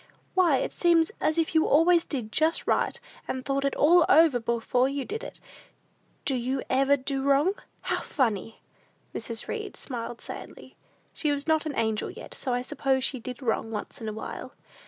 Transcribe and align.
Why, 0.33 0.57
it 0.57 0.71
seems 0.71 1.11
as 1.21 1.37
if 1.37 1.53
you 1.53 1.67
always 1.67 2.05
did 2.05 2.31
just 2.31 2.65
right, 2.65 2.99
and 3.27 3.45
thought 3.45 3.63
it 3.63 3.75
all 3.75 4.03
over 4.09 4.39
before 4.39 4.89
you 4.89 5.05
did 5.05 5.23
it. 5.23 5.39
Do 6.25 6.33
you 6.33 6.63
ever 6.71 6.97
do 6.97 7.21
wrong? 7.21 7.53
How 7.81 7.99
funny!" 8.01 8.63
Mrs. 9.13 9.47
Read 9.47 9.77
smiled 9.77 10.19
sadly. 10.19 10.75
She 11.13 11.31
was 11.31 11.45
not 11.47 11.67
an 11.67 11.77
angel 11.77 12.09
yet; 12.09 12.33
so 12.33 12.51
I 12.51 12.63
suppose 12.63 13.03
she 13.03 13.19
did 13.19 13.43
wrong 13.43 13.69
once 13.69 14.01
in 14.01 14.09
a 14.09 14.13
while. 14.13 14.53